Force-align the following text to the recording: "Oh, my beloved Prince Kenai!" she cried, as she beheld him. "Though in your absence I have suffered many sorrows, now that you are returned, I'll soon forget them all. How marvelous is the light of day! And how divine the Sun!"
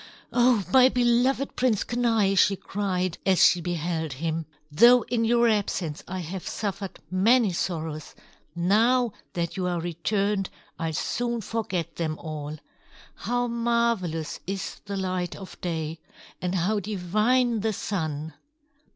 "Oh, 0.33 0.63
my 0.73 0.89
beloved 0.89 1.55
Prince 1.55 1.83
Kenai!" 1.83 2.33
she 2.33 2.55
cried, 2.55 3.19
as 3.23 3.43
she 3.45 3.61
beheld 3.61 4.13
him. 4.13 4.47
"Though 4.71 5.03
in 5.03 5.25
your 5.25 5.47
absence 5.47 6.03
I 6.07 6.21
have 6.21 6.47
suffered 6.47 6.97
many 7.11 7.53
sorrows, 7.53 8.15
now 8.55 9.13
that 9.33 9.57
you 9.57 9.67
are 9.67 9.79
returned, 9.79 10.49
I'll 10.79 10.93
soon 10.93 11.41
forget 11.41 11.97
them 11.97 12.17
all. 12.17 12.57
How 13.13 13.45
marvelous 13.45 14.39
is 14.47 14.81
the 14.85 14.97
light 14.97 15.35
of 15.35 15.61
day! 15.61 15.99
And 16.41 16.55
how 16.55 16.79
divine 16.79 17.59
the 17.59 17.71
Sun!" 17.71 18.33